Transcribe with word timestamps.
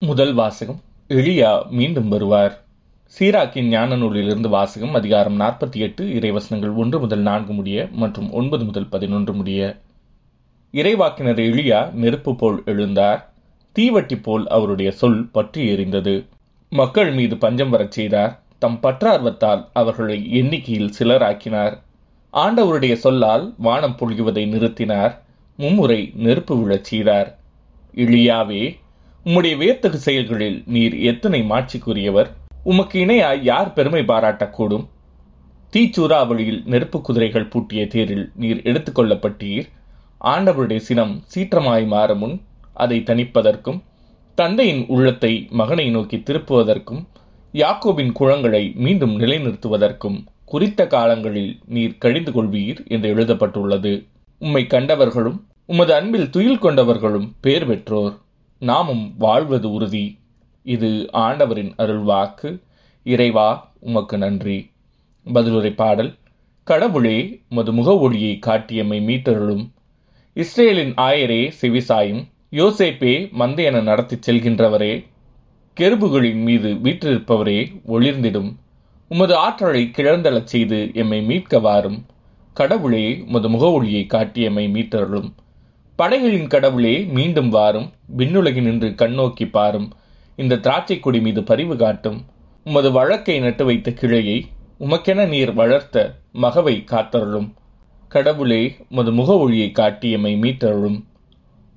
முதல் 0.00 0.34
வாசகம் 0.34 0.80
எலியா 1.08 1.68
மீண்டும் 1.70 2.08
வருவார். 2.08 2.64
சீராக்கின் 3.18 3.68
ஞான 3.68 3.96
நூலிலிருந்து 3.96 4.48
வாசகம் 4.48 4.94
அதிகாரம் 4.94 5.40
நாற்பத்தி 5.40 5.74
எட்டு 5.74 6.04
இறைவசனங்கள் 6.04 6.74
ஒன்று 6.74 7.00
முதல் 7.00 7.18
நான்கு 7.18 7.52
முடிய 7.52 7.88
மற்றும் 7.92 8.32
ஒன்பது 8.32 8.64
முதல் 8.64 8.88
பதினொன்று 8.88 9.32
முடிய. 9.32 9.76
இறைவாக்கினர் 10.72 11.40
எலியா 11.46 11.92
நெருப்பு 11.92 12.36
போல் 12.36 12.62
எழுந்தார். 12.66 13.22
தீவட்டி 13.78 14.22
போல் 14.22 14.46
அவருடைய 14.48 14.90
சொல் 14.90 15.26
பற்றி 15.26 15.74
எரிந்தது. 15.74 16.24
மக்கள் 16.70 17.12
மீது 17.12 17.36
பஞ்சம் 17.36 17.70
வரச் 17.70 17.92
செய்தார். 17.92 18.40
தம் 18.58 18.78
பற்றார்வத்தால் 18.82 19.64
அவர்களை 19.72 20.32
எண்ணிக்கையில் 20.32 20.92
சிலராக்கினார். 20.98 21.78
ஆண்டவருடைய 22.32 22.94
சொல்லால் 22.94 23.54
வானம் 23.58 23.96
பொழிவதை 23.98 24.48
நிறுத்தினார். 24.48 25.14
மும்முறை 25.56 26.12
நெருப்பு 26.14 26.56
விழச் 26.56 26.84
செய்தார். 26.84 27.38
இழியாவே 27.94 28.76
உம்முடைய 29.26 29.56
வியத்தகு 29.56 29.98
செயல்களில் 29.98 30.62
நீர் 30.66 30.94
எத்தனை 31.00 31.42
மாட்சிக்குரியவர்? 31.42 32.28
உமக்கு 32.62 32.96
இணையாய் 33.00 33.40
யார் 33.42 33.72
பெருமை 33.72 34.02
பாராட்டக்கூடும்? 34.02 34.84
தீச்சூறாவளியில் 35.72 36.60
நெருப்பு 36.64 37.00
குதிரைகள் 37.00 37.48
பூட்டிய 37.48 37.86
தேரில் 37.86 38.30
நீர் 38.34 38.60
எடுத்துக்கொள்ளப்பட்டீர் 38.62 39.66
ஆண்டவருடைய 40.24 40.76
சினம் 40.76 41.14
சீற்றமாய் 41.34 41.86
மாற 41.86 42.14
முன் 42.14 42.36
அதை 42.74 42.98
தணிப்பதற்கும் 43.00 43.80
தந்தையின் 44.34 44.84
உள்ளத்தை 44.88 45.32
மகனை 45.50 45.90
நோக்கி 45.90 46.16
திருப்புவதற்கும் 46.16 47.02
யாக்கோபின் 47.54 48.12
குளங்களை 48.12 48.74
மீண்டும் 48.76 49.20
நிலைநிறுத்துவதற்கும் 49.20 50.18
குறித்த 50.44 50.86
காலங்களில் 50.86 51.52
நீர் 51.66 51.98
கழிந்து 51.98 52.32
கொள்வீர் 52.32 52.86
என்று 52.86 53.08
எழுதப்பட்டுள்ளது. 53.08 54.06
உம்மை 54.38 54.66
கண்டவர்களும் 54.66 55.40
உமது 55.66 55.94
அன்பில் 55.94 56.30
துயில் 56.30 56.62
கொண்டவர்களும் 56.62 57.28
பேர் 57.40 57.66
பெற்றோர். 57.66 58.14
நாமும் 58.58 59.14
வாழ்வது 59.18 59.72
உறுதி. 59.72 60.18
இது 60.62 61.08
ஆண்டவரின் 61.12 61.74
அருள்வாக்கு 61.78 62.60
இறைவா 63.04 63.72
உமக்கு 63.78 64.18
நன்றி. 64.18 64.70
பதிலுரை 65.24 65.74
பாடல். 65.74 66.14
கடவுளே 66.64 67.40
மது 67.48 67.72
முக 67.72 67.98
ஒளியை 67.98 68.38
காட்டியம்மை 68.46 69.00
மீட்டருளும். 69.00 69.70
இஸ்ரேலின் 70.34 70.94
ஆயரே 70.94 71.52
செவிசாயும் 71.62 72.26
யோசேப்பே 72.50 73.32
மந்தையென 73.38 73.82
நடத்திச் 73.82 74.30
செல்கின்றவரே. 74.30 75.04
கெருபுகளின் 75.80 76.42
மீது 76.42 76.74
வீற்றிருப்பவரே 76.74 77.80
ஒளிர்ந்திடும். 77.86 78.56
உமது 79.08 79.34
ஆற்றலை 79.34 79.90
கிழந்தளச் 79.96 80.44
செய்து 80.44 80.90
எம்மை 80.94 81.22
மீட்க 81.22 81.58
வாரும். 81.58 82.06
கடவுளே 82.54 83.24
உமது 83.26 83.48
முக 83.48 83.70
ஒளியை 83.70 84.06
காட்டியம்மை 84.08 84.70
மீட்டருளும். 84.70 85.32
படைகளின் 85.96 86.46
கடவுளே 86.46 87.04
மீண்டும் 87.04 87.48
வாரும். 87.48 87.92
விண்ணுலகினின்று 88.16 88.94
கண்ணோக்கி 88.94 89.50
பாரும். 89.50 89.92
இந்த 90.36 90.56
திராட்சை 90.56 91.00
கொடி 91.00 91.20
மீது 91.20 91.42
பரிவு 91.42 91.76
காட்டும். 91.76 92.24
உமது 92.64 92.92
வழக்கை 92.92 93.38
நட்டு 93.38 93.64
வைத்த 93.64 93.92
கிளையை 93.92 94.46
உமக்கென 94.80 95.28
நீர் 95.28 95.52
வளர்த்த 95.52 96.14
மகவை 96.32 96.84
காத்தருளும். 96.90 97.52
கடவுளே 98.08 98.76
உமது 98.90 99.12
முக 99.12 99.38
ஒளியை 99.38 99.72
காட்டியமை 99.74 100.38
மீட்டருளும். 100.38 101.04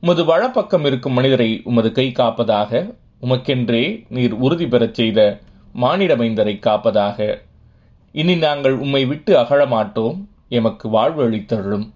உமது 0.02 0.26
வழப்பக்கம் 0.26 0.86
இருக்கும் 0.86 1.14
மனிதரை 1.14 1.62
உமது 1.64 1.92
கை 1.92 2.12
காப்பதாக 2.16 2.96
உமக்கென்றே 3.22 4.06
நீர் 4.10 4.32
உறுதி 4.32 4.68
பெறச் 4.68 4.94
செய்த 4.94 5.40
மானிடமைந்தரை 5.82 6.60
காப்பதாக. 6.60 7.38
இனி 8.12 8.36
நாங்கள் 8.36 8.74
உம்மை 8.74 9.06
விட்டு 9.06 9.38
அகழமாட்டோம் 9.38 10.26
எமக்கு 10.50 10.90
வாழ்வு 10.90 11.30
அளித்தருளும். 11.30 11.90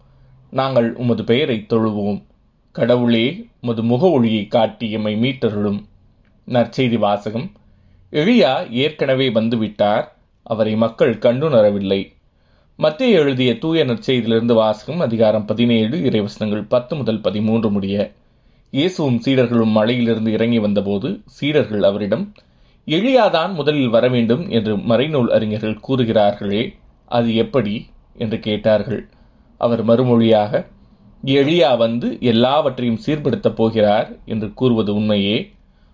நாங்கள் 0.53 0.93
உமது 0.95 1.23
பெயரை 1.23 1.65
தொழுவோம். 1.69 2.23
கடவுளே 2.71 3.45
உமது 3.61 3.83
முக 3.83 4.09
ஒளியை 4.09 4.47
காட்டி 4.47 4.91
எம்மை 4.91 5.15
மீட்டருளும். 5.15 5.79
நற்செய்தி 6.47 6.97
வாசகம். 6.97 7.51
எளியா 8.11 8.69
ஏற்கனவே 8.69 9.29
வந்துவிட்டார். 9.29 10.03
அவரை 10.43 10.75
மக்கள் 10.75 11.15
கண்டுணரவில்லை 11.15 12.01
மத்திய 12.77 13.19
எழுதிய 13.19 13.57
தூய 13.57 13.85
நற்செய்தியிலிருந்து 13.85 14.53
வாசகம் 14.53 15.00
அதிகாரம் 15.00 15.45
பதினேழு 15.45 15.97
இறைவசனங்கள் 15.97 16.66
பத்து 16.69 16.95
முதல் 16.95 17.22
பதிமூன்று 17.22 17.72
முடிய. 17.72 18.11
இயேசுவும் 18.72 19.22
சீடர்களும் 19.25 19.72
மலையிலிருந்து 19.72 20.31
இறங்கி 20.31 20.59
வந்தபோது 20.59 21.22
சீடர்கள் 21.25 21.83
அவரிடம் 21.83 22.33
எளியாதான் 22.88 23.53
முதலில் 23.53 23.89
வர 23.89 24.07
வேண்டும் 24.07 24.49
என்று 24.49 24.78
மறைநூல் 24.78 25.28
அறிஞர்கள் 25.28 25.79
கூறுகிறார்களே 25.88 26.73
அது 27.05 27.35
எப்படி? 27.35 27.85
என்று 28.17 28.39
கேட்டார்கள். 28.39 29.09
அவர் 29.66 29.84
மறுமொழியாக 29.85 30.51
எளியா 31.24 31.72
வந்து 31.78 32.07
எல்லாவற்றையும் 32.31 33.01
சீர்படுத்தப் 33.06 33.57
போகிறார் 33.59 34.09
என்று 34.25 34.47
கூறுவது 34.53 34.91
உண்மையே. 34.96 35.38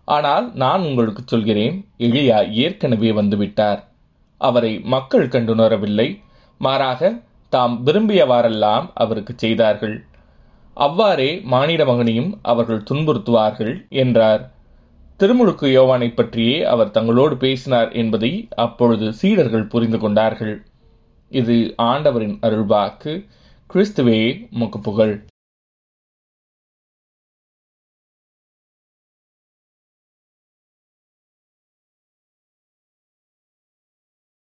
ஆனால் 0.07 0.45
நான் 0.55 0.81
உங்களுக்கு 0.81 1.23
சொல்கிறேன் 1.25 1.75
எளியா 2.07 2.37
ஏற்கனவே 2.63 3.09
வந்துவிட்டார். 3.11 3.81
அவரை 4.41 4.71
மக்கள் 4.93 5.27
கண்டுணரவில்லை. 5.27 6.07
மாறாக 6.61 7.11
தாம் 7.53 7.75
விரும்பியவாறெல்லாம் 7.85 8.87
அவருக்கு 8.93 9.33
செய்தார்கள். 9.37 9.97
அவ்வாறே 10.77 11.29
மானிட 11.53 11.83
மகனையும் 11.85 12.31
அவர்கள் 12.51 12.87
துன்புறுத்துவார்கள் 12.89 13.73
என்றார். 14.01 14.43
திருமுழுக்கு 15.19 15.67
யோவானை 15.77 16.07
பற்றியே 16.09 16.57
அவர் 16.73 16.93
தங்களோடு 16.97 17.35
பேசினார் 17.35 17.89
என்பதை 18.01 18.31
அப்பொழுது 18.65 19.07
சீடர்கள் 19.21 19.71
புரிந்து 19.73 19.99
கொண்டார்கள். 19.99 20.53
இது 21.31 21.57
ஆண்டவரின் 21.91 22.37
அருள்வாக்கு. 22.47 23.13
கிறிஸ்துவே 23.73 24.19
முக்கு 24.59 24.79
புகழ். 24.81 25.25